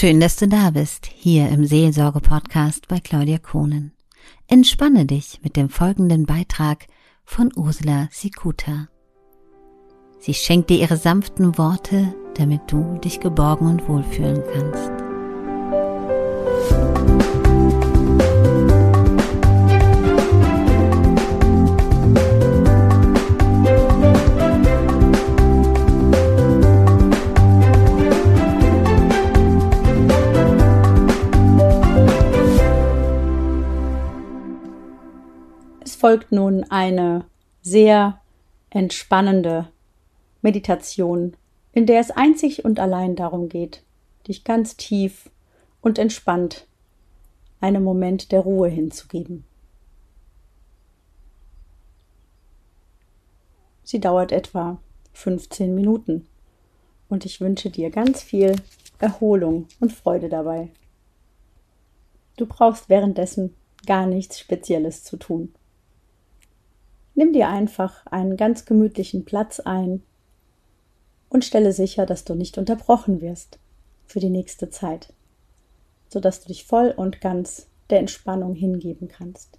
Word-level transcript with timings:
Schön, 0.00 0.18
dass 0.18 0.36
du 0.36 0.48
da 0.48 0.70
bist, 0.70 1.10
hier 1.14 1.50
im 1.50 1.66
Seelsorge-Podcast 1.66 2.88
bei 2.88 3.00
Claudia 3.00 3.36
Kohnen. 3.36 3.92
Entspanne 4.48 5.04
dich 5.04 5.40
mit 5.42 5.56
dem 5.56 5.68
folgenden 5.68 6.24
Beitrag 6.24 6.86
von 7.26 7.52
Ursula 7.54 8.08
Sikuta. 8.10 8.88
Sie 10.18 10.32
schenkt 10.32 10.70
dir 10.70 10.78
ihre 10.78 10.96
sanften 10.96 11.58
Worte, 11.58 12.14
damit 12.34 12.62
du 12.68 12.96
dich 13.04 13.20
geborgen 13.20 13.66
und 13.66 13.86
wohlfühlen 13.90 14.42
kannst. 14.54 14.99
Folgt 36.00 36.32
nun 36.32 36.64
eine 36.70 37.26
sehr 37.60 38.22
entspannende 38.70 39.68
Meditation, 40.40 41.36
in 41.72 41.84
der 41.84 42.00
es 42.00 42.10
einzig 42.10 42.64
und 42.64 42.80
allein 42.80 43.16
darum 43.16 43.50
geht, 43.50 43.82
dich 44.26 44.42
ganz 44.42 44.78
tief 44.78 45.28
und 45.82 45.98
entspannt 45.98 46.66
einem 47.60 47.84
Moment 47.84 48.32
der 48.32 48.40
Ruhe 48.40 48.70
hinzugeben. 48.70 49.44
Sie 53.84 54.00
dauert 54.00 54.32
etwa 54.32 54.78
15 55.12 55.74
Minuten 55.74 56.26
und 57.10 57.26
ich 57.26 57.42
wünsche 57.42 57.68
dir 57.68 57.90
ganz 57.90 58.22
viel 58.22 58.56
Erholung 59.00 59.66
und 59.80 59.92
Freude 59.92 60.30
dabei. 60.30 60.70
Du 62.38 62.46
brauchst 62.46 62.88
währenddessen 62.88 63.54
gar 63.84 64.06
nichts 64.06 64.38
Spezielles 64.38 65.04
zu 65.04 65.18
tun. 65.18 65.52
Nimm 67.20 67.34
dir 67.34 67.50
einfach 67.50 68.06
einen 68.06 68.38
ganz 68.38 68.64
gemütlichen 68.64 69.26
Platz 69.26 69.60
ein 69.60 70.02
und 71.28 71.44
stelle 71.44 71.74
sicher, 71.74 72.06
dass 72.06 72.24
du 72.24 72.34
nicht 72.34 72.56
unterbrochen 72.56 73.20
wirst 73.20 73.58
für 74.06 74.20
die 74.20 74.30
nächste 74.30 74.70
Zeit, 74.70 75.12
sodass 76.08 76.40
du 76.40 76.48
dich 76.48 76.64
voll 76.64 76.94
und 76.96 77.20
ganz 77.20 77.68
der 77.90 77.98
Entspannung 77.98 78.54
hingeben 78.54 79.08
kannst. 79.08 79.58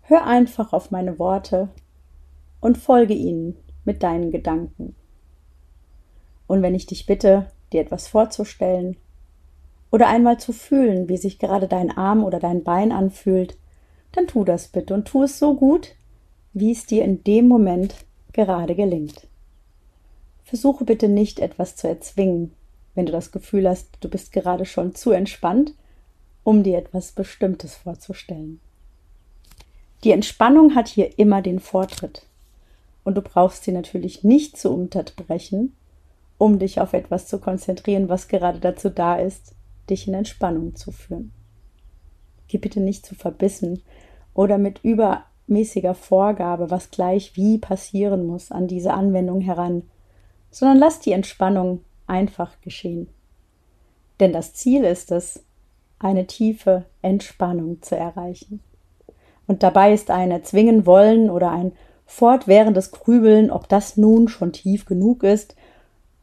Hör 0.00 0.26
einfach 0.26 0.72
auf 0.72 0.90
meine 0.90 1.20
Worte 1.20 1.68
und 2.60 2.76
folge 2.76 3.14
ihnen 3.14 3.56
mit 3.84 4.02
deinen 4.02 4.32
Gedanken. 4.32 4.96
Und 6.48 6.62
wenn 6.62 6.74
ich 6.74 6.86
dich 6.86 7.06
bitte, 7.06 7.52
dir 7.72 7.82
etwas 7.82 8.08
vorzustellen 8.08 8.96
oder 9.92 10.08
einmal 10.08 10.40
zu 10.40 10.52
fühlen, 10.52 11.08
wie 11.08 11.18
sich 11.18 11.38
gerade 11.38 11.68
dein 11.68 11.96
Arm 11.96 12.24
oder 12.24 12.40
dein 12.40 12.64
Bein 12.64 12.90
anfühlt, 12.90 13.56
dann 14.12 14.26
tu 14.26 14.44
das 14.44 14.68
bitte 14.68 14.94
und 14.94 15.06
tu 15.06 15.22
es 15.22 15.38
so 15.38 15.54
gut, 15.54 15.94
wie 16.52 16.72
es 16.72 16.86
dir 16.86 17.04
in 17.04 17.24
dem 17.24 17.48
Moment 17.48 17.94
gerade 18.32 18.74
gelingt. 18.74 19.26
Versuche 20.44 20.84
bitte 20.84 21.08
nicht 21.08 21.38
etwas 21.38 21.76
zu 21.76 21.88
erzwingen, 21.88 22.52
wenn 22.94 23.06
du 23.06 23.12
das 23.12 23.32
Gefühl 23.32 23.68
hast, 23.68 23.88
du 24.00 24.08
bist 24.08 24.32
gerade 24.32 24.66
schon 24.66 24.94
zu 24.94 25.12
entspannt, 25.12 25.74
um 26.44 26.62
dir 26.62 26.78
etwas 26.78 27.12
Bestimmtes 27.12 27.74
vorzustellen. 27.76 28.60
Die 30.04 30.10
Entspannung 30.10 30.74
hat 30.74 30.88
hier 30.88 31.18
immer 31.18 31.42
den 31.42 31.60
Vortritt. 31.60 32.26
Und 33.04 33.16
du 33.16 33.22
brauchst 33.22 33.64
sie 33.64 33.72
natürlich 33.72 34.24
nicht 34.24 34.56
zu 34.56 34.70
unterbrechen, 34.70 35.74
um 36.38 36.58
dich 36.58 36.80
auf 36.80 36.92
etwas 36.92 37.26
zu 37.26 37.38
konzentrieren, 37.38 38.08
was 38.08 38.28
gerade 38.28 38.58
dazu 38.58 38.90
da 38.90 39.16
ist, 39.16 39.54
dich 39.88 40.06
in 40.06 40.14
Entspannung 40.14 40.74
zu 40.74 40.92
führen. 40.92 41.32
Geh 42.52 42.58
bitte 42.58 42.80
nicht 42.80 43.06
zu 43.06 43.14
verbissen 43.14 43.82
oder 44.34 44.58
mit 44.58 44.84
übermäßiger 44.84 45.94
Vorgabe, 45.94 46.70
was 46.70 46.90
gleich 46.90 47.34
wie 47.34 47.56
passieren 47.56 48.26
muss, 48.26 48.52
an 48.52 48.68
diese 48.68 48.92
Anwendung 48.92 49.40
heran, 49.40 49.84
sondern 50.50 50.76
lass 50.76 51.00
die 51.00 51.12
Entspannung 51.12 51.80
einfach 52.06 52.60
geschehen. 52.60 53.08
Denn 54.20 54.34
das 54.34 54.52
Ziel 54.52 54.84
ist 54.84 55.12
es, 55.12 55.42
eine 55.98 56.26
tiefe 56.26 56.84
Entspannung 57.00 57.80
zu 57.80 57.96
erreichen. 57.96 58.60
Und 59.46 59.62
dabei 59.62 59.94
ist 59.94 60.10
ein 60.10 60.30
Erzwingen 60.30 60.84
wollen 60.84 61.30
oder 61.30 61.52
ein 61.52 61.72
fortwährendes 62.04 62.90
Grübeln, 62.90 63.50
ob 63.50 63.66
das 63.70 63.96
nun 63.96 64.28
schon 64.28 64.52
tief 64.52 64.84
genug 64.84 65.22
ist, 65.22 65.56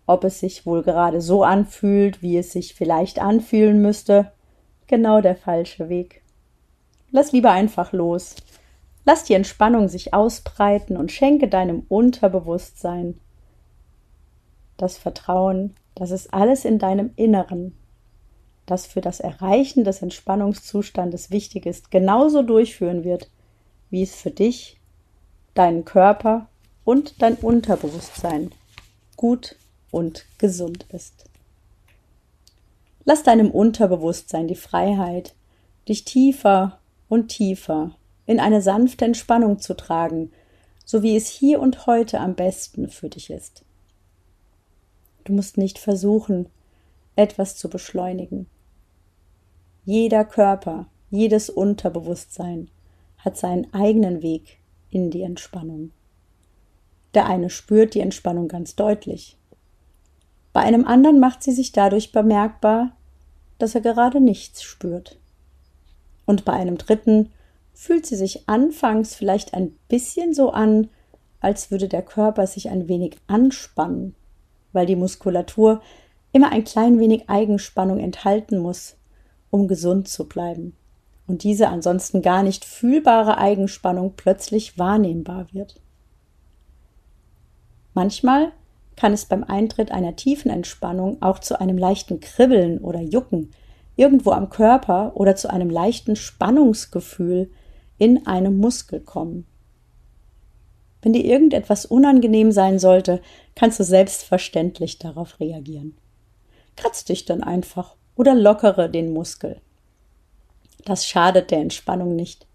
ob 0.05 0.25
es 0.25 0.39
sich 0.39 0.67
wohl 0.67 0.83
gerade 0.83 1.21
so 1.21 1.41
anfühlt, 1.41 2.21
wie 2.21 2.37
es 2.37 2.51
sich 2.51 2.75
vielleicht 2.75 3.17
anfühlen 3.17 3.81
müsste, 3.81 4.31
genau 4.89 5.21
der 5.21 5.37
falsche 5.37 5.87
Weg. 5.87 6.21
Lass 7.11 7.31
lieber 7.31 7.51
einfach 7.51 7.93
los. 7.93 8.35
Lass 9.05 9.23
die 9.23 9.33
Entspannung 9.33 9.87
sich 9.87 10.13
ausbreiten 10.13 10.97
und 10.97 11.11
schenke 11.11 11.47
deinem 11.47 11.85
Unterbewusstsein 11.87 13.17
das 14.75 14.97
Vertrauen, 14.97 15.75
dass 15.95 16.11
es 16.11 16.31
alles 16.31 16.65
in 16.65 16.79
deinem 16.79 17.11
Inneren, 17.15 17.75
das 18.65 18.85
für 18.85 19.01
das 19.01 19.19
Erreichen 19.19 19.83
des 19.83 20.01
Entspannungszustandes 20.01 21.31
wichtig 21.31 21.65
ist, 21.65 21.91
genauso 21.91 22.43
durchführen 22.43 23.03
wird, 23.03 23.29
wie 23.89 24.03
es 24.03 24.15
für 24.15 24.31
dich, 24.31 24.79
deinen 25.53 25.85
Körper 25.85 26.47
und 26.85 27.21
dein 27.21 27.35
Unterbewusstsein 27.35 28.51
gut 29.15 29.55
und 29.91 30.25
gesund 30.37 30.85
ist. 30.93 31.28
Lass 33.09 33.23
deinem 33.23 33.49
Unterbewusstsein 33.49 34.47
die 34.47 34.53
Freiheit, 34.53 35.33
dich 35.87 36.05
tiefer 36.05 36.77
und 37.07 37.29
tiefer 37.29 37.95
in 38.27 38.39
eine 38.39 38.61
sanfte 38.61 39.03
Entspannung 39.03 39.57
zu 39.57 39.75
tragen, 39.75 40.31
so 40.85 41.01
wie 41.01 41.17
es 41.17 41.27
hier 41.27 41.59
und 41.59 41.87
heute 41.87 42.19
am 42.19 42.35
besten 42.35 42.87
für 42.87 43.09
dich 43.09 43.31
ist. 43.31 43.65
Du 45.23 45.33
musst 45.33 45.57
nicht 45.57 45.79
versuchen, 45.79 46.49
etwas 47.15 47.55
zu 47.55 47.67
beschleunigen. 47.67 48.45
Jeder 49.85 50.23
Körper, 50.23 50.85
jedes 51.09 51.49
Unterbewusstsein 51.49 52.69
hat 53.17 53.37
seinen 53.37 53.73
eigenen 53.73 54.21
Weg 54.21 54.59
in 54.91 55.09
die 55.09 55.23
Entspannung. 55.23 55.89
Der 57.15 57.25
eine 57.25 57.49
spürt 57.49 57.95
die 57.95 58.01
Entspannung 58.01 58.47
ganz 58.47 58.75
deutlich. 58.75 59.35
Bei 60.53 60.61
einem 60.61 60.85
anderen 60.85 61.19
macht 61.19 61.41
sie 61.41 61.53
sich 61.53 61.71
dadurch 61.71 62.11
bemerkbar, 62.11 62.95
dass 63.59 63.75
er 63.75 63.81
gerade 63.81 64.19
nichts 64.19 64.63
spürt. 64.63 65.19
Und 66.25 66.45
bei 66.45 66.53
einem 66.53 66.77
dritten 66.77 67.31
fühlt 67.73 68.05
sie 68.05 68.15
sich 68.15 68.49
anfangs 68.49 69.15
vielleicht 69.15 69.53
ein 69.53 69.71
bisschen 69.87 70.33
so 70.33 70.49
an, 70.51 70.89
als 71.39 71.71
würde 71.71 71.87
der 71.87 72.01
Körper 72.01 72.47
sich 72.47 72.69
ein 72.69 72.87
wenig 72.87 73.17
anspannen, 73.27 74.15
weil 74.73 74.85
die 74.85 74.95
Muskulatur 74.95 75.81
immer 76.31 76.51
ein 76.51 76.63
klein 76.63 76.99
wenig 76.99 77.29
Eigenspannung 77.29 77.99
enthalten 77.99 78.59
muss, 78.59 78.97
um 79.49 79.67
gesund 79.67 80.07
zu 80.07 80.27
bleiben. 80.27 80.75
Und 81.27 81.43
diese 81.43 81.69
ansonsten 81.69 82.21
gar 82.21 82.43
nicht 82.43 82.65
fühlbare 82.65 83.37
Eigenspannung 83.37 84.13
plötzlich 84.15 84.77
wahrnehmbar 84.77 85.47
wird. 85.53 85.79
Manchmal 87.93 88.51
kann 88.99 89.13
es 89.13 89.23
beim 89.25 89.45
Eintritt 89.45 89.91
einer 89.91 90.17
tiefen 90.17 90.51
Entspannung 90.51 91.21
auch 91.21 91.39
zu 91.39 91.57
einem 91.57 91.77
leichten 91.77 92.19
Kribbeln 92.19 92.79
oder 92.79 92.99
Jucken 92.99 93.51
irgendwo 93.95 94.31
am 94.31 94.49
Körper 94.49 95.13
oder 95.15 95.37
zu 95.37 95.49
einem 95.49 95.69
leichten 95.69 96.17
Spannungsgefühl 96.17 97.49
in 97.97 98.27
einem 98.27 98.57
Muskel 98.57 98.99
kommen. 98.99 99.45
Wenn 101.01 101.13
dir 101.13 101.23
irgendetwas 101.23 101.85
unangenehm 101.85 102.51
sein 102.51 102.77
sollte, 102.77 103.21
kannst 103.55 103.79
du 103.79 103.85
selbstverständlich 103.85 104.99
darauf 104.99 105.39
reagieren. 105.39 105.95
Kratz 106.75 107.05
dich 107.05 107.23
dann 107.23 107.41
einfach 107.41 107.95
oder 108.17 108.35
lockere 108.35 108.89
den 108.89 109.13
Muskel. 109.13 109.61
Das 110.83 111.07
schadet 111.07 111.51
der 111.51 111.59
Entspannung 111.59 112.17
nicht. 112.17 112.47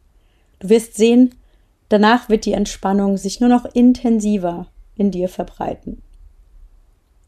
Du 0.58 0.68
wirst 0.68 0.96
sehen, 0.96 1.36
danach 1.88 2.28
wird 2.28 2.44
die 2.44 2.52
Entspannung 2.52 3.16
sich 3.16 3.40
nur 3.40 3.48
noch 3.48 3.64
intensiver 3.64 4.66
in 4.94 5.10
dir 5.10 5.30
verbreiten. 5.30 6.02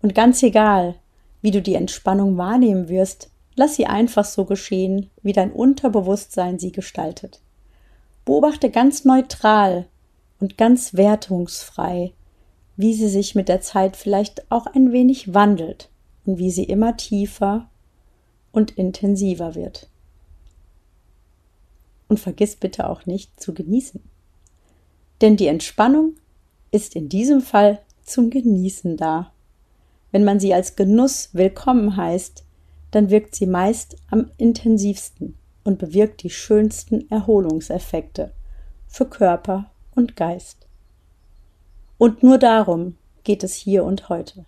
Und 0.06 0.14
ganz 0.14 0.40
egal, 0.44 0.94
wie 1.42 1.50
du 1.50 1.60
die 1.60 1.74
Entspannung 1.74 2.38
wahrnehmen 2.38 2.88
wirst, 2.88 3.28
Lass 3.56 3.74
sie 3.74 3.86
einfach 3.86 4.26
so 4.26 4.44
geschehen, 4.44 5.10
wie 5.22 5.32
dein 5.32 5.50
Unterbewusstsein 5.50 6.58
sie 6.58 6.72
gestaltet. 6.72 7.40
Beobachte 8.26 8.70
ganz 8.70 9.06
neutral 9.06 9.86
und 10.38 10.58
ganz 10.58 10.92
wertungsfrei, 10.92 12.12
wie 12.76 12.92
sie 12.92 13.08
sich 13.08 13.34
mit 13.34 13.48
der 13.48 13.62
Zeit 13.62 13.96
vielleicht 13.96 14.50
auch 14.52 14.66
ein 14.66 14.92
wenig 14.92 15.32
wandelt 15.32 15.88
und 16.26 16.38
wie 16.38 16.50
sie 16.50 16.64
immer 16.64 16.98
tiefer 16.98 17.70
und 18.52 18.72
intensiver 18.72 19.54
wird. 19.54 19.88
Und 22.08 22.20
vergiss 22.20 22.56
bitte 22.56 22.90
auch 22.90 23.06
nicht 23.06 23.40
zu 23.40 23.54
genießen. 23.54 24.02
Denn 25.22 25.38
die 25.38 25.46
Entspannung 25.46 26.16
ist 26.70 26.94
in 26.94 27.08
diesem 27.08 27.40
Fall 27.40 27.80
zum 28.04 28.28
Genießen 28.28 28.98
da. 28.98 29.32
Wenn 30.16 30.24
man 30.24 30.40
sie 30.40 30.54
als 30.54 30.76
Genuss 30.76 31.28
willkommen 31.34 31.94
heißt, 31.94 32.42
dann 32.90 33.10
wirkt 33.10 33.34
sie 33.34 33.44
meist 33.44 33.98
am 34.10 34.30
intensivsten 34.38 35.36
und 35.62 35.78
bewirkt 35.78 36.22
die 36.22 36.30
schönsten 36.30 37.10
Erholungseffekte 37.10 38.32
für 38.88 39.04
Körper 39.04 39.70
und 39.94 40.16
Geist. 40.16 40.66
Und 41.98 42.22
nur 42.22 42.38
darum 42.38 42.96
geht 43.24 43.44
es 43.44 43.52
hier 43.52 43.84
und 43.84 44.08
heute. 44.08 44.46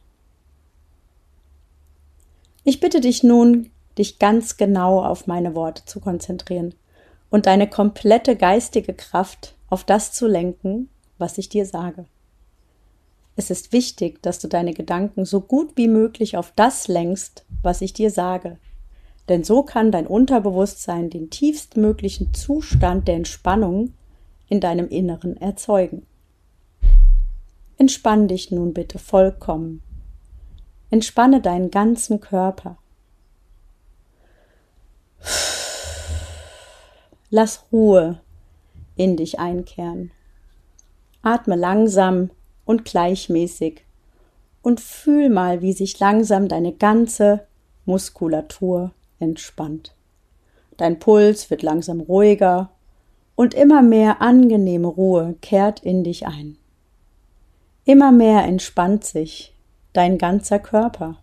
Ich 2.65 2.81
bitte 2.81 3.03
dich 3.03 3.23
nun, 3.23 3.71
dich 3.99 4.19
ganz 4.19 4.57
genau 4.57 5.05
auf 5.05 5.27
meine 5.27 5.55
Worte 5.55 5.85
zu 5.85 6.01
konzentrieren 6.01 6.75
und 7.29 7.45
deine 7.45 7.69
komplette 7.69 8.37
geistige 8.37 8.95
Kraft 8.95 9.55
auf 9.69 9.85
das 9.85 10.13
zu 10.13 10.29
lenken, 10.29 10.89
was 11.19 11.37
ich 11.37 11.51
dir 11.51 11.67
sage. 11.67 12.07
Es 13.39 13.51
ist 13.51 13.73
wichtig, 13.73 14.21
dass 14.21 14.41
du 14.41 14.49
deine 14.49 14.75
Gedanken 14.75 15.25
so 15.25 15.41
gut 15.41 15.77
wie 15.77 15.87
möglich 15.87 16.37
auf 16.37 16.53
das 16.57 16.89
lenkst, 16.89 17.45
was 17.63 17.83
ich 17.83 17.93
dir 17.93 18.11
sage. 18.11 18.59
Denn 19.29 19.45
so 19.45 19.63
kann 19.63 19.93
dein 19.93 20.09
Unterbewusstsein 20.09 21.09
den 21.09 21.31
tiefstmöglichen 21.31 22.35
Zustand 22.35 23.07
der 23.07 23.15
Entspannung 23.15 23.93
in 24.49 24.59
deinem 24.59 24.89
Inneren 24.89 25.37
erzeugen. 25.37 26.05
Entspann 27.77 28.27
dich 28.27 28.51
nun 28.51 28.75
bitte 28.75 28.99
vollkommen. 28.99 29.83
Entspanne 30.91 31.41
deinen 31.41 31.71
ganzen 31.71 32.19
Körper. 32.19 32.77
Lass 37.31 37.67
Ruhe 37.71 38.21
in 38.97 39.17
dich 39.17 39.39
einkehren. 39.39 40.11
Atme 41.23 41.55
langsam 41.55 42.31
und 42.69 42.85
gleichmäßig 42.85 43.83
und 44.61 44.79
fühl 44.79 45.31
mal, 45.31 45.63
wie 45.63 45.73
sich 45.73 45.99
langsam 45.99 46.49
deine 46.49 46.75
ganze 46.75 47.47
Muskulatur 47.87 48.93
entspannt. 49.19 49.95
Dein 50.77 50.99
Puls 50.99 51.49
wird 51.49 51.63
langsam 51.63 52.01
ruhiger 52.01 52.69
und 53.37 53.55
immer 53.55 53.81
mehr 53.81 54.21
angenehme 54.21 54.87
Ruhe 54.87 55.35
kehrt 55.41 55.81
in 55.81 56.05
dich 56.05 56.27
ein. 56.27 56.59
Immer 57.87 58.13
mehr 58.13 58.45
entspannt 58.45 59.03
sich 59.03 59.55
dein 59.95 60.19
ganzer 60.19 60.59
Körper. 60.59 61.17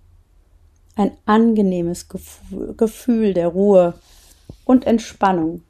Ein 0.95 1.11
angenehmes 1.27 2.07
Gefühl 2.75 3.35
der 3.35 3.49
Ruhe 3.49 3.93
und 4.65 4.87
Entspannung 4.87 5.61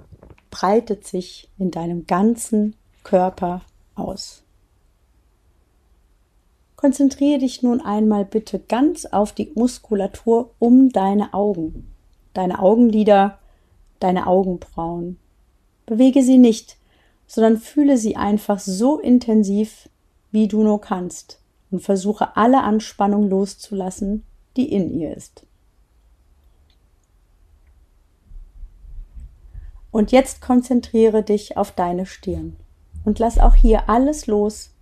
breitet 0.51 1.05
sich 1.05 1.49
in 1.57 1.69
deinem 1.69 2.07
ganzen 2.07 2.77
Körper 3.03 3.61
aus. 3.95 4.44
Konzentriere 6.85 7.39
dich 7.39 7.63
nun 7.63 7.81
einmal 7.81 8.25
bitte 8.25 8.59
ganz 8.59 9.07
auf 9.07 9.31
die 9.31 9.51
Muskulatur 9.55 10.51
um 10.59 10.89
deine 10.89 11.33
Augen, 11.33 11.91
deine 12.35 12.59
Augenlider, 12.59 13.39
deine 13.99 14.27
Augenbrauen. 14.27 15.17
Bewege 15.87 16.21
sie 16.21 16.37
nicht, 16.37 16.77
sondern 17.25 17.57
fühle 17.57 17.97
sie 17.97 18.17
einfach 18.17 18.59
so 18.59 18.99
intensiv, 18.99 19.89
wie 20.29 20.47
du 20.47 20.61
nur 20.61 20.79
kannst 20.79 21.39
und 21.71 21.81
versuche 21.81 22.37
alle 22.37 22.61
Anspannung 22.61 23.29
loszulassen, 23.29 24.21
die 24.55 24.71
in 24.71 24.93
ihr 24.93 25.17
ist. 25.17 25.47
Und 29.89 30.11
jetzt 30.11 30.39
konzentriere 30.39 31.23
dich 31.23 31.57
auf 31.57 31.71
deine 31.71 32.05
Stirn 32.05 32.57
und 33.05 33.17
lass 33.17 33.39
auch 33.39 33.55
hier 33.55 33.89
alles 33.89 34.27
los, 34.27 34.74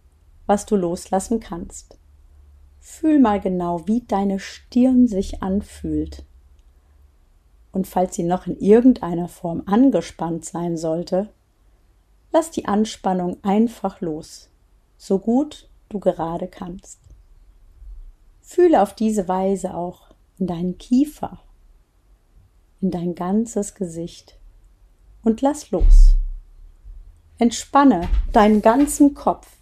was 0.45 0.65
du 0.65 0.75
loslassen 0.75 1.39
kannst. 1.39 1.97
Fühl 2.79 3.19
mal 3.19 3.39
genau, 3.39 3.87
wie 3.87 4.01
deine 4.01 4.39
Stirn 4.39 5.07
sich 5.07 5.41
anfühlt. 5.41 6.25
Und 7.71 7.87
falls 7.87 8.15
sie 8.15 8.23
noch 8.23 8.47
in 8.47 8.57
irgendeiner 8.59 9.27
Form 9.27 9.63
angespannt 9.65 10.45
sein 10.45 10.77
sollte, 10.77 11.29
lass 12.31 12.51
die 12.51 12.65
Anspannung 12.65 13.37
einfach 13.43 14.01
los 14.01 14.49
so 15.03 15.19
gut 15.19 15.67
du 15.89 15.99
gerade 15.99 16.47
kannst. 16.47 16.99
Fühle 18.41 18.81
auf 18.81 18.95
diese 18.95 19.27
Weise 19.27 19.75
auch 19.75 20.13
in 20.39 20.47
deinen 20.47 20.77
Kiefer, 20.77 21.39
in 22.79 22.89
dein 22.89 23.13
ganzes 23.13 23.75
Gesicht 23.75 24.37
und 25.23 25.41
lass 25.41 25.71
los. 25.71 26.15
Entspanne 27.37 28.07
deinen 28.31 28.61
ganzen 28.61 29.13
Kopf. 29.13 29.57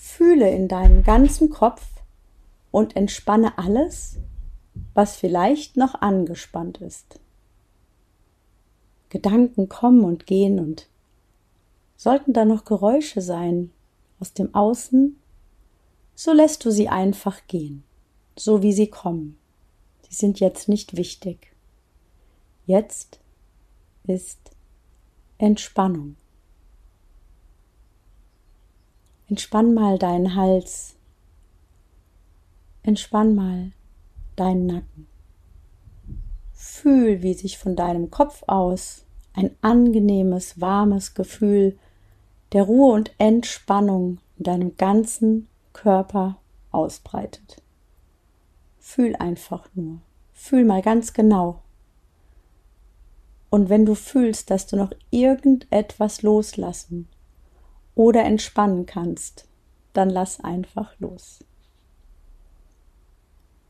Fühle 0.00 0.48
in 0.48 0.68
deinem 0.68 1.02
ganzen 1.02 1.50
Kopf 1.50 1.84
und 2.70 2.94
entspanne 2.94 3.58
alles, 3.58 4.18
was 4.94 5.16
vielleicht 5.16 5.76
noch 5.76 5.96
angespannt 5.96 6.78
ist. 6.78 7.18
Gedanken 9.08 9.68
kommen 9.68 10.04
und 10.04 10.24
gehen 10.24 10.60
und 10.60 10.88
sollten 11.96 12.32
da 12.32 12.44
noch 12.44 12.64
Geräusche 12.64 13.20
sein, 13.20 13.72
aus 14.20 14.32
dem 14.32 14.54
Außen, 14.54 15.18
so 16.14 16.32
lässt 16.32 16.64
du 16.64 16.70
sie 16.70 16.88
einfach 16.88 17.48
gehen, 17.48 17.82
so 18.36 18.62
wie 18.62 18.72
sie 18.72 18.88
kommen. 18.88 19.36
Sie 20.08 20.14
sind 20.14 20.38
jetzt 20.38 20.68
nicht 20.68 20.96
wichtig. 20.96 21.52
Jetzt 22.66 23.18
ist 24.04 24.52
Entspannung. 25.38 26.14
Entspann 29.30 29.74
mal 29.74 29.98
deinen 29.98 30.36
Hals. 30.36 30.96
Entspann 32.82 33.34
mal 33.34 33.72
deinen 34.36 34.64
Nacken. 34.64 35.06
Fühl, 36.54 37.20
wie 37.22 37.34
sich 37.34 37.58
von 37.58 37.76
deinem 37.76 38.10
Kopf 38.10 38.42
aus 38.46 39.04
ein 39.34 39.50
angenehmes, 39.60 40.62
warmes 40.62 41.12
Gefühl 41.12 41.78
der 42.52 42.62
Ruhe 42.62 42.94
und 42.94 43.12
Entspannung 43.18 44.18
in 44.38 44.44
deinem 44.44 44.76
ganzen 44.78 45.46
Körper 45.74 46.38
ausbreitet. 46.70 47.60
Fühl 48.78 49.14
einfach 49.14 49.68
nur. 49.74 49.98
Fühl 50.32 50.64
mal 50.64 50.80
ganz 50.80 51.12
genau. 51.12 51.60
Und 53.50 53.68
wenn 53.68 53.84
du 53.84 53.94
fühlst, 53.94 54.50
dass 54.50 54.66
du 54.66 54.76
noch 54.76 54.92
irgendetwas 55.10 56.22
loslassen 56.22 57.08
oder 57.98 58.24
entspannen 58.24 58.86
kannst, 58.86 59.48
dann 59.92 60.08
lass 60.08 60.38
einfach 60.38 60.94
los. 61.00 61.44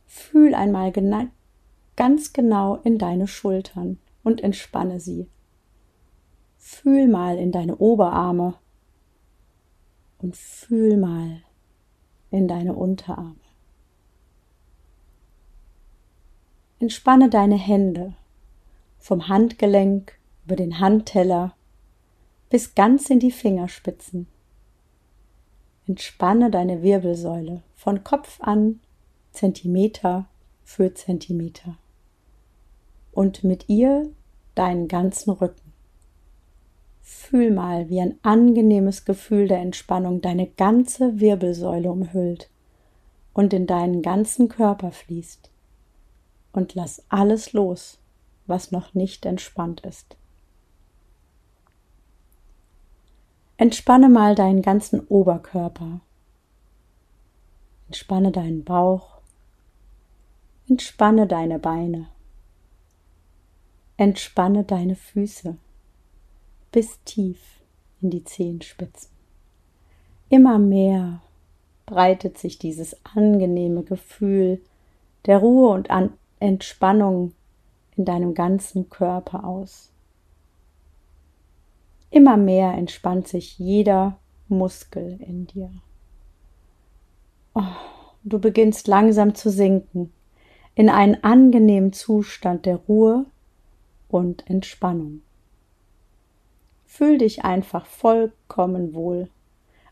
Fühl 0.05 0.55
einmal 0.55 0.93
gena 0.93 1.29
ganz 1.97 2.35
genau 2.35 2.77
in 2.77 2.99
deine 2.99 3.27
Schultern 3.27 3.99
und 4.23 4.43
entspanne 4.43 5.01
sie. 5.01 5.31
Fühl 6.59 7.09
mal 7.09 7.39
in 7.39 7.53
deine 7.53 7.79
Oberarme 7.79 8.55
und 10.19 10.37
fühl 10.37 10.99
mal 10.99 11.41
in 12.31 12.49
deine 12.49 12.75
Unterarme. 12.75 13.35
Entspanne 16.81 17.31
deine 17.31 17.57
Hände 17.57 18.13
vom 18.99 19.29
Handgelenk 19.29 20.19
über 20.45 20.55
den 20.55 20.81
Handteller 20.81 21.55
bis 22.51 22.75
ganz 22.75 23.11
in 23.11 23.21
die 23.21 23.31
Fingerspitzen. 23.31 24.27
Entspanne 25.87 26.51
deine 26.51 26.83
Wirbelsäule 26.83 27.63
von 27.75 28.05
Kopf 28.05 28.41
an 28.41 28.81
Zentimeter 29.33 30.27
für 30.65 30.93
Zentimeter 30.95 31.77
und 33.13 33.45
mit 33.45 33.69
ihr 33.69 34.11
deinen 34.55 34.89
ganzen 34.89 35.31
Rücken. 35.31 35.73
Fühl 37.01 37.51
mal, 37.51 37.89
wie 37.89 38.01
ein 38.01 38.19
angenehmes 38.23 39.05
Gefühl 39.05 39.49
der 39.49 39.59
Entspannung 39.59 40.21
deine 40.21 40.47
ganze 40.47 41.21
Wirbelsäule 41.21 41.91
umhüllt 41.91 42.51
und 43.33 43.55
in 43.55 43.67
deinen 43.67 44.03
ganzen 44.03 44.49
Körper 44.49 44.91
fließt. 44.91 45.51
Und 46.53 46.75
lass 46.75 47.03
alles 47.09 47.53
los, 47.53 47.99
was 48.47 48.73
noch 48.73 48.93
nicht 48.95 49.25
entspannt 49.25 49.81
ist. 49.83 50.17
Entspanne 53.61 54.09
mal 54.09 54.37
deinen 54.37 54.63
ganzen 54.63 55.01
Oberkörper. 55.09 55.99
Entspanne 57.89 58.31
deinen 58.31 58.63
Bauch. 58.63 59.19
Entspanne 60.69 61.27
deine 61.27 61.59
Beine. 61.59 62.07
Entspanne 63.97 64.63
deine 64.63 64.95
Füße 64.95 65.57
bis 66.71 67.03
tief 67.05 67.41
in 68.01 68.11
die 68.11 68.23
Zehenspitzen. 68.23 69.11
Immer 70.29 70.61
mehr 70.61 71.21
breitet 71.85 72.39
sich 72.39 72.61
dieses 72.61 72.97
angenehme 73.17 73.83
Gefühl 73.83 74.61
der 75.27 75.39
Ruhe 75.39 75.71
und 75.71 75.89
Entspannung 76.39 77.33
in 77.97 78.05
deinem 78.05 78.35
ganzen 78.35 78.89
Körper 78.89 79.43
aus. 79.43 79.91
Immer 82.11 82.37
mehr 82.37 82.73
entspannt 82.73 83.29
sich 83.29 83.59
jeder 83.59 84.19
Muskel 84.49 85.21
in 85.21 85.47
dir. 85.47 85.71
Oh, 87.55 87.63
Du 88.25 88.39
beginnst 88.39 88.89
langsam 88.89 89.35
zu 89.35 89.51
sinken 89.51 90.13
in 90.75 90.91
einen 90.91 91.23
angenehmen 91.25 91.93
Zustand 91.93 92.67
der 92.67 92.77
Ruhe 92.77 93.27
und 94.09 94.49
Entspannung. 94.51 95.23
Fühl 96.85 97.19
dich 97.19 97.45
einfach 97.45 97.87
vollkommen 97.87 98.95
wohl 98.95 99.31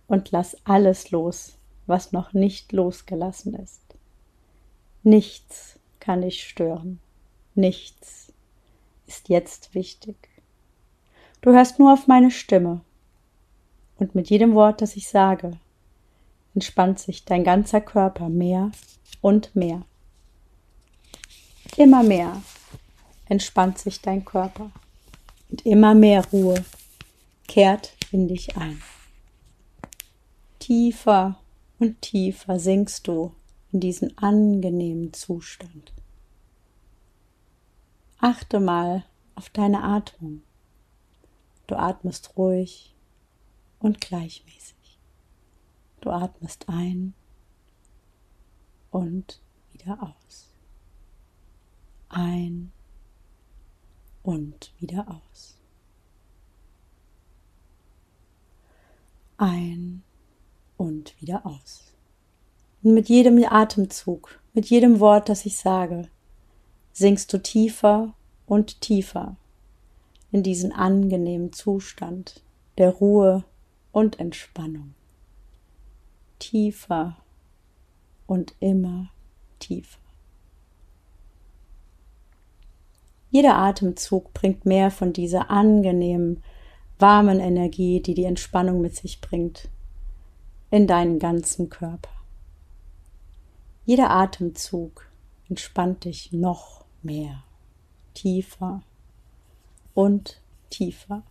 und 0.07 0.33
lass 0.33 0.57
alles 0.67 1.11
los, 1.11 1.57
was 1.87 2.13
noch 2.13 2.33
nicht 2.33 2.73
losgelassen 2.73 3.55
ist. 3.55 3.83
Nichts 5.03 5.79
kann 6.01 6.23
dich 6.23 6.47
stören. 6.47 7.01
Nichts 7.55 8.33
ist 9.07 9.29
jetzt 9.29 9.75
wichtig. 9.75 10.29
Du 11.41 11.53
hörst 11.53 11.79
nur 11.79 11.93
auf 11.93 12.07
meine 12.07 12.31
Stimme. 12.31 12.81
Und 13.99 14.15
mit 14.15 14.29
jedem 14.31 14.55
Wort, 14.55 14.83
das 14.83 14.97
ich 14.97 15.09
sage, 15.09 15.53
entspannt 16.55 16.99
sich 16.99 17.25
dein 17.25 17.45
ganzer 17.45 17.81
Körper 17.81 18.29
mehr 18.29 18.71
und 19.21 19.55
mehr. 19.55 19.83
Immer 21.77 22.03
mehr 22.03 22.43
entspannt 23.29 23.79
sich 23.79 24.01
dein 24.01 24.25
Körper 24.25 24.71
und 25.51 25.67
immer 25.67 25.95
mehr 25.95 26.25
Ruhe 26.33 26.65
kehrt 27.47 27.95
in 28.13 28.29
dich 28.29 28.57
ein. 28.57 28.83
Tiefer 30.59 31.39
und 31.79 32.01
tiefer 32.01 32.59
sinkst 32.59 33.07
du 33.07 33.33
in 33.73 33.81
diesen 33.81 34.17
angenehmen 34.19 35.13
Zustand. 35.13 35.93
Achte 38.19 38.61
mal 38.61 39.05
auf 39.35 39.51
deine 39.51 39.83
Atmung. 39.83 40.43
Du 41.67 41.77
atmest 41.77 42.37
ruhig 42.37 42.95
und 43.81 44.01
gleichmäßig. 44.01 44.99
Du 46.01 46.11
atmest 46.11 46.69
ein 46.69 47.15
und 48.91 49.41
wieder 49.73 50.01
aus. 50.01 50.55
Ein 52.09 52.73
und 54.23 54.73
wieder 54.79 55.07
aus. 55.09 55.59
Ein 59.39 60.03
und 60.77 61.21
wieder 61.21 61.45
aus. 61.45 61.93
Und 62.83 62.95
mit 62.95 63.09
jedem 63.09 63.43
Atemzug, 63.45 64.41
mit 64.55 64.67
jedem 64.67 65.01
Wort, 65.01 65.29
das 65.29 65.45
ich 65.45 65.57
sage, 65.57 66.09
sinkst 66.93 67.33
du 67.33 67.43
tiefer 67.43 68.15
und 68.47 68.81
tiefer 68.81 69.37
in 70.37 70.43
diesen 70.43 70.71
angenehmen 70.71 71.55
Zustand 71.55 72.43
der 72.77 72.91
Ruhe 72.91 73.45
und 73.91 74.21
Entspannung. 74.21 74.93
Tiefer 76.39 77.17
und 78.27 78.55
immer 78.61 79.09
tiefer. 79.61 79.99
Jeder 83.31 83.57
Atemzug 83.57 84.35
bringt 84.35 84.67
mehr 84.67 84.91
von 84.91 85.15
dieser 85.15 85.51
angenehmen, 85.51 86.43
warmen 86.99 87.41
Energie, 87.41 88.03
die 88.03 88.13
die 88.13 88.25
Entspannung 88.25 88.83
mit 88.83 88.95
sich 88.95 89.23
bringt, 89.23 89.71
in 90.71 90.87
deinen 90.87 91.19
ganzen 91.19 91.71
Körper. 91.71 92.11
Jeder 93.87 94.11
Atemzug 94.11 95.11
entspannt 95.49 96.05
dich 96.05 96.31
noch 96.33 96.85
mehr, 97.03 97.43
tiefer 98.13 98.83
und 99.97 100.43
tiefer. 100.69 101.23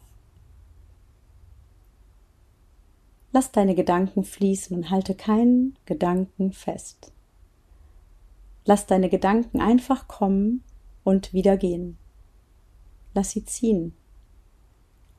Lass 3.31 3.51
deine 3.51 3.75
Gedanken 3.75 4.23
fließen 4.23 4.75
und 4.75 4.89
halte 4.89 5.13
keinen 5.13 5.77
Gedanken 5.85 6.51
fest. 6.51 7.11
Lass 8.65 8.87
deine 8.87 9.09
Gedanken 9.09 9.61
einfach 9.61 10.07
kommen 10.07 10.63
und 11.03 11.31
wieder 11.31 11.57
gehen. 11.57 11.97
Lass 13.13 13.31
sie 13.31 13.45
ziehen. 13.45 13.93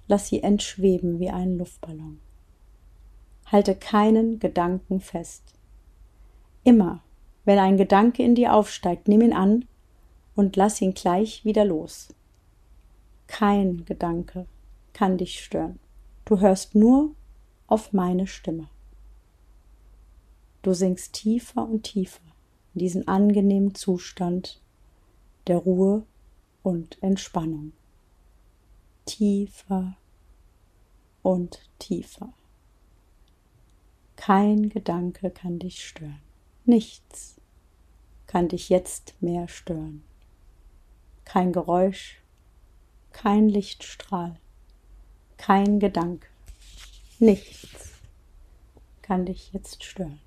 Lass 0.08 0.26
sie 0.26 0.42
entschweben 0.42 1.20
wie 1.20 1.30
ein 1.30 1.56
Luftballon. 1.56 2.20
Halte 3.46 3.76
keinen 3.76 4.40
Gedanken 4.40 5.00
fest. 5.00 5.54
Immer, 6.64 7.04
wenn 7.44 7.60
ein 7.60 7.76
Gedanke 7.76 8.24
in 8.24 8.34
dir 8.34 8.54
aufsteigt, 8.54 9.06
nimm 9.06 9.20
ihn 9.20 9.32
an 9.32 9.66
und 10.34 10.56
lass 10.56 10.82
ihn 10.82 10.94
gleich 10.94 11.44
wieder 11.44 11.64
los. 11.64 12.08
Kein 13.26 13.84
Gedanke 13.84 14.46
kann 14.92 15.18
dich 15.18 15.42
stören. 15.42 15.78
Du 16.24 16.40
hörst 16.40 16.74
nur 16.74 17.14
auf 17.66 17.92
meine 17.92 18.26
Stimme. 18.26 18.68
Du 20.62 20.72
sinkst 20.72 21.12
tiefer 21.12 21.64
und 21.68 21.82
tiefer 21.84 22.22
in 22.74 22.80
diesen 22.80 23.08
angenehmen 23.08 23.74
Zustand 23.74 24.60
der 25.46 25.58
Ruhe 25.58 26.04
und 26.62 27.00
Entspannung. 27.02 27.72
Tiefer 29.04 29.96
und 31.22 31.60
tiefer. 31.78 32.32
Kein 34.16 34.70
Gedanke 34.70 35.30
kann 35.30 35.58
dich 35.58 35.86
stören. 35.86 36.20
Nichts 36.64 37.40
kann 38.26 38.48
dich 38.48 38.68
jetzt 38.68 39.14
mehr 39.20 39.46
stören. 39.46 40.02
Kein 41.24 41.52
Geräusch, 41.52 42.20
kein 43.16 43.48
Lichtstrahl, 43.48 44.36
kein 45.38 45.80
Gedanke 45.80 46.28
Nichts 47.18 47.92
kann 49.00 49.24
dich 49.24 49.54
jetzt 49.54 49.82
stören. 49.82 50.20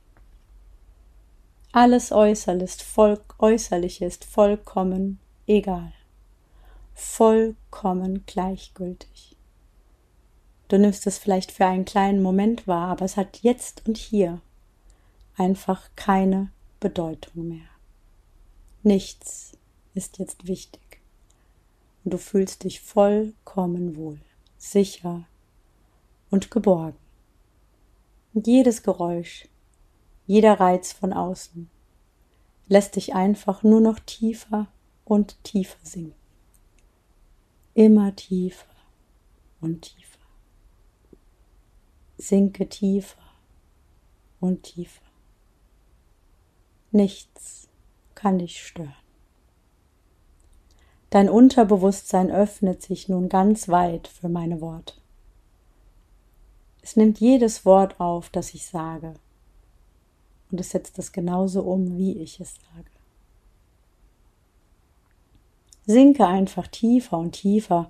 Alles 1.71 2.11
Äußerliche 2.11 4.05
ist 4.05 4.23
vollkommen 4.23 5.19
egal, 5.45 5.93
vollkommen 6.95 8.23
gleichgültig. 8.25 9.35
Du 10.67 10.79
nimmst 10.79 11.05
es 11.05 11.19
vielleicht 11.19 11.51
für 11.51 11.67
einen 11.67 11.85
kleinen 11.85 12.23
Moment 12.23 12.67
wahr, 12.67 12.87
aber 12.87 13.05
es 13.05 13.17
hat 13.17 13.43
jetzt 13.43 13.87
und 13.87 13.97
hier 13.97 14.41
einfach 15.37 15.89
keine 15.95 16.51
Bedeutung 16.79 17.49
mehr. 17.49 17.69
Nichts 18.81 19.51
ist 19.93 20.17
jetzt 20.17 20.47
wichtig. 20.47 20.88
Und 22.09 22.13
du 22.13 22.17
fühlst 22.17 22.63
dich 22.63 22.81
vollkommen 22.81 23.95
wohl, 23.95 24.19
sicher, 24.57 25.27
und 26.31 26.49
geborgen. 26.49 26.97
Und 28.33 28.47
jedes 28.47 28.81
Geräusch, 28.81 29.47
jeder 30.25 30.59
Reiz 30.59 30.91
von 30.91 31.13
außen 31.13 31.69
lässt 32.67 32.95
dich 32.95 33.13
einfach 33.13 33.61
nur 33.61 33.79
noch 33.79 33.99
tiefer 33.99 34.65
und 35.05 35.43
tiefer 35.43 35.77
sinken. 35.83 36.15
Immer 37.75 38.15
tiefer 38.15 38.65
und 39.61 39.83
tiefer. 39.83 40.25
Sinke 42.17 42.69
tiefer 42.69 43.21
und 44.39 44.63
tiefer. 44.63 45.05
Nichts 46.89 47.69
kann 48.15 48.39
dich 48.39 48.65
stören. 48.65 49.08
Dein 51.09 51.27
Unterbewusstsein 51.29 52.29
öffnet 52.29 52.83
sich 52.83 53.09
nun 53.09 53.29
ganz 53.29 53.67
weit 53.67 54.07
für 54.07 54.29
meine 54.29 54.61
Worte. 54.61 54.93
Es 56.81 56.95
nimmt 56.95 57.19
jedes 57.19 57.65
Wort 57.65 57.99
auf, 57.99 58.29
das 58.29 58.53
ich 58.53 58.65
sage. 58.65 59.15
Und 60.51 60.59
es 60.59 60.69
setzt 60.69 60.99
es 60.99 61.11
genauso 61.11 61.61
um, 61.61 61.97
wie 61.97 62.17
ich 62.19 62.39
es 62.39 62.55
sage. 62.55 62.89
Sinke 65.85 66.27
einfach 66.27 66.67
tiefer 66.67 67.17
und 67.17 67.31
tiefer, 67.31 67.89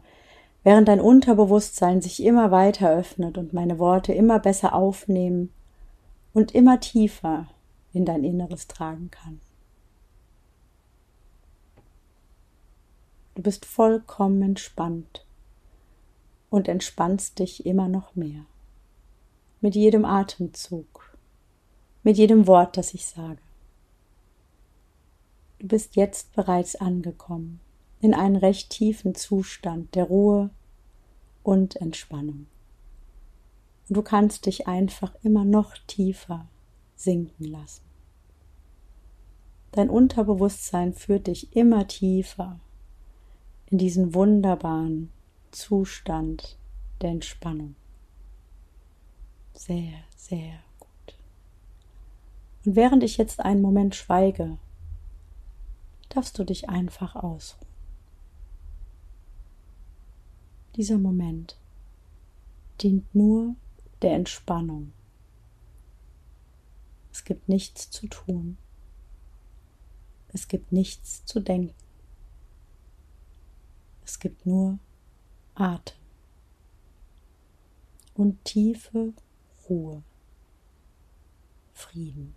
während 0.64 0.88
dein 0.88 1.02
Unterbewusstsein 1.02 2.02
sich 2.02 2.24
immer 2.24 2.52
weiter 2.52 2.90
öffnet 2.90 3.38
und 3.38 3.52
meine 3.52 3.80
Worte 3.80 4.14
immer 4.14 4.40
besser 4.40 4.74
aufnehmen 4.74 5.52
und 6.34 6.56
immer 6.56 6.80
tiefer 6.80 7.48
in 7.92 8.06
dein 8.06 8.24
Inneres 8.24 8.68
tragen 8.68 9.12
kann. 9.12 9.42
Du 13.40 13.44
bist 13.44 13.66
vollkommen 13.66 14.42
entspannt 14.42 15.26
und 16.50 16.68
entspannst 16.68 17.40
dich 17.40 17.66
immer 17.66 17.88
noch 17.88 18.14
mehr 18.14 18.46
mit 19.62 19.76
jedem 19.76 20.04
Atemzug, 20.04 21.18
mit 22.04 22.18
jedem 22.18 22.48
Wort, 22.48 22.76
das 22.76 22.94
ich 22.94 23.06
sage. 23.06 23.40
Du 25.60 25.68
bist 25.68 25.96
jetzt 25.96 26.36
bereits 26.36 26.76
angekommen 26.76 27.62
in 28.02 28.14
einen 28.14 28.36
recht 28.36 28.72
tiefen 28.72 29.16
Zustand 29.16 29.96
der 29.96 30.04
Ruhe 30.04 30.50
und 31.42 31.78
Entspannung. 31.78 32.48
Und 33.88 33.96
du 33.96 34.02
kannst 34.02 34.48
dich 34.48 34.68
einfach 34.68 35.16
immer 35.24 35.46
noch 35.46 35.78
tiefer 35.88 36.46
sinken 36.98 37.46
lassen. 37.46 37.86
Dein 39.72 39.90
Unterbewusstsein 39.90 40.94
führt 40.94 41.28
dich 41.28 41.56
immer 41.56 41.88
tiefer 41.88 42.60
in 43.72 43.78
diesen 43.78 44.14
wunderbaren 44.14 45.12
Zustand 45.52 46.58
der 47.02 47.12
Entspannung 47.12 47.76
sehr, 49.60 50.04
sehr 50.16 50.60
gut. 50.80 51.16
Und 52.66 52.76
während 52.76 53.04
ich 53.04 53.18
jetzt 53.18 53.40
einen 53.42 53.62
Moment 53.62 53.96
schweige, 53.96 54.58
darfst 56.10 56.40
du 56.40 56.44
dich 56.44 56.70
einfach 56.70 57.16
ausruhen. 57.16 57.68
Dieser 60.76 60.98
Moment 60.98 61.58
dient 62.82 63.14
nur 63.14 63.56
der 64.02 64.14
Entspannung. 64.14 64.94
Es 67.12 67.26
gibt 67.26 67.50
nichts 67.50 67.92
zu 67.92 68.08
tun. 68.08 68.58
Es 70.32 70.48
gibt 70.48 70.72
nichts 70.72 71.26
zu 71.26 71.42
denken. 71.42 71.76
Es 74.10 74.18
gibt 74.18 74.44
nur 74.48 74.80
Atem 75.54 75.96
und 78.16 78.44
tiefe 78.44 79.14
Ruhe, 79.70 80.02
Frieden. 81.74 82.34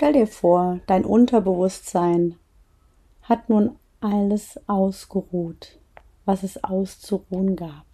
Stell 0.00 0.14
dir 0.14 0.26
vor, 0.26 0.80
dein 0.86 1.04
Unterbewusstsein 1.04 2.36
hat 3.20 3.50
nun 3.50 3.76
alles 4.00 4.58
ausgeruht, 4.66 5.78
was 6.24 6.42
es 6.42 6.64
auszuruhen 6.64 7.54
gab. 7.54 7.84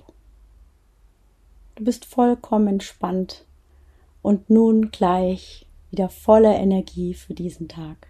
Du 1.74 1.82
bist 1.82 2.04
vollkommen 2.04 2.68
entspannt 2.68 3.44
und 4.22 4.48
nun 4.48 4.92
gleich 4.92 5.66
wieder 5.90 6.08
voller 6.08 6.54
Energie 6.54 7.12
für 7.12 7.34
diesen 7.34 7.66
Tag. 7.66 8.06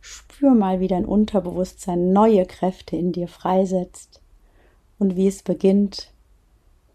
Spür 0.00 0.54
mal, 0.54 0.78
wie 0.78 0.86
dein 0.86 1.04
Unterbewusstsein 1.04 2.12
neue 2.12 2.46
Kräfte 2.46 2.94
in 2.94 3.10
dir 3.10 3.26
freisetzt 3.26 4.22
und 5.00 5.16
wie 5.16 5.26
es 5.26 5.42
beginnt, 5.42 6.12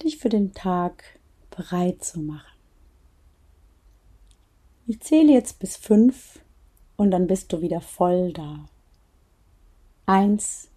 dich 0.02 0.18
für 0.18 0.30
den 0.30 0.54
Tag 0.54 1.20
bereit 1.50 2.06
zu 2.06 2.22
machen. 2.22 2.55
Ich 4.88 5.00
zähle 5.00 5.34
jetzt 5.34 5.58
bis 5.58 5.78
fünf 5.78 6.40
und 6.96 7.10
dann 7.10 7.26
bist 7.26 7.52
du 7.52 7.62
wieder 7.62 7.82
voll 7.82 8.34
da. 8.34 8.66
Eins, 10.06 10.70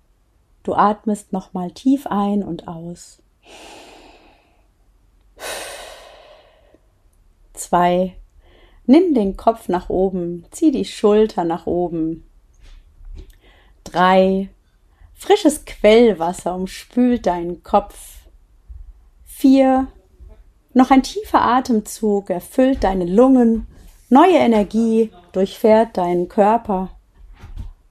du 0.63 0.73
atmest 0.73 1.35
nochmal 1.35 1.73
tief 1.73 2.07
ein 2.07 2.43
und 2.43 2.69
aus. 2.69 3.21
Zwei, 7.53 8.17
nimm 8.87 9.13
den 9.13 9.37
Kopf 9.37 9.69
nach 9.69 9.91
oben, 9.91 10.47
zieh 10.53 10.71
die 10.71 10.87
Schulter 10.87 11.45
nach 11.45 11.67
oben. 11.67 12.25
Drei, 13.85 14.49
frisches 15.13 15.67
Quellwasser 15.67 16.55
umspült 16.55 17.27
deinen 17.27 17.63
Kopf. 17.63 18.21
Vier, 19.27 19.89
noch 20.73 20.91
ein 20.91 21.03
tiefer 21.03 21.43
Atemzug 21.43 22.31
erfüllt 22.31 22.85
deine 22.85 23.05
Lungen 23.05 23.67
Neue 24.11 24.39
Energie 24.39 25.13
durchfährt 25.33 25.99
deinen 25.99 26.29
Körper. 26.29 26.97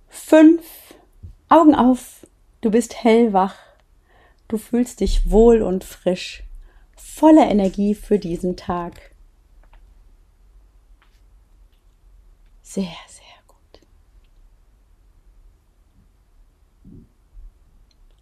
Fünf. 0.07 0.63
Augen 1.47 1.75
auf. 1.75 2.25
Du 2.61 2.71
bist 2.71 3.03
hellwach. 3.03 3.55
Du 4.47 4.57
fühlst 4.57 4.99
dich 5.01 5.29
wohl 5.29 5.61
und 5.61 5.83
frisch. 5.83 6.43
Voller 6.95 7.47
Energie 7.49 7.93
für 7.93 8.17
diesen 8.17 8.57
Tag. 8.57 9.15
Sehr, 12.63 12.83
sehr 13.07 13.23
gut. 13.47 13.81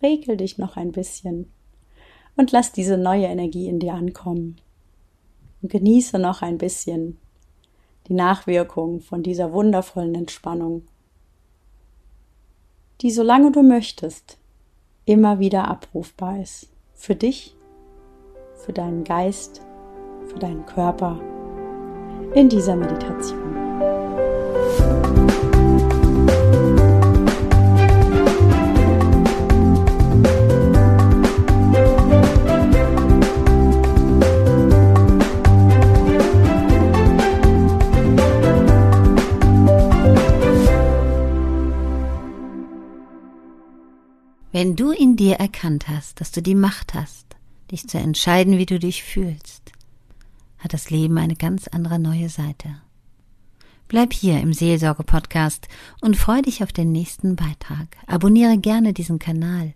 Regel 0.03 0.35
dich 0.35 0.57
noch 0.57 0.75
ein 0.75 0.91
bisschen 0.91 1.51
und 2.35 2.51
lass 2.51 2.73
diese 2.73 2.97
neue 2.97 3.25
Energie 3.25 3.69
in 3.69 3.79
dir 3.79 3.93
ankommen. 3.93 4.57
Und 5.61 5.71
genieße 5.71 6.19
noch 6.19 6.41
ein 6.41 6.57
bisschen 6.57 7.19
die 8.07 8.13
Nachwirkung 8.13 9.01
von 9.01 9.23
dieser 9.23 9.53
wundervollen 9.53 10.15
Entspannung, 10.15 10.83
die 13.01 13.11
solange 13.11 13.51
du 13.51 13.63
möchtest 13.63 14.37
immer 15.05 15.39
wieder 15.39 15.67
abrufbar 15.67 16.41
ist. 16.41 16.69
Für 16.93 17.15
dich, 17.15 17.55
für 18.55 18.73
deinen 18.73 19.03
Geist, 19.03 19.61
für 20.27 20.39
deinen 20.39 20.65
Körper 20.65 21.19
in 22.33 22.49
dieser 22.49 22.75
Meditation. 22.75 23.64
Wenn 44.65 44.75
du 44.75 44.89
in 44.89 45.15
dir 45.15 45.35
erkannt 45.35 45.87
hast, 45.87 46.19
dass 46.19 46.31
du 46.31 46.41
die 46.41 46.55
Macht 46.55 46.95
hast, 46.95 47.35
dich 47.69 47.87
zu 47.87 47.99
entscheiden, 47.99 48.57
wie 48.57 48.65
du 48.65 48.79
dich 48.79 49.03
fühlst, 49.03 49.71
hat 50.57 50.73
das 50.73 50.89
Leben 50.89 51.19
eine 51.19 51.35
ganz 51.35 51.67
andere 51.67 51.99
neue 51.99 52.29
Seite. 52.29 52.81
Bleib 53.87 54.11
hier 54.11 54.39
im 54.39 54.53
Seelsorge-Podcast 54.53 55.67
und 56.01 56.17
freu 56.17 56.41
dich 56.41 56.63
auf 56.63 56.73
den 56.73 56.91
nächsten 56.91 57.35
Beitrag. 57.35 57.95
Abonniere 58.07 58.57
gerne 58.57 58.91
diesen 58.91 59.19
Kanal, 59.19 59.75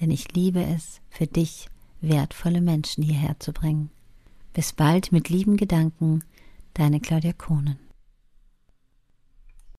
denn 0.00 0.10
ich 0.10 0.32
liebe 0.32 0.64
es, 0.64 1.02
für 1.10 1.26
dich 1.26 1.68
wertvolle 2.00 2.62
Menschen 2.62 3.04
hierher 3.04 3.38
zu 3.40 3.52
bringen. 3.52 3.90
Bis 4.54 4.72
bald 4.72 5.12
mit 5.12 5.28
lieben 5.28 5.58
Gedanken, 5.58 6.24
deine 6.72 6.98
Claudia 6.98 7.34
Kohnen. 7.34 7.83